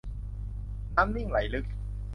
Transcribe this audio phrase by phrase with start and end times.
[0.95, 1.65] น้ำนิ่งไหลลึก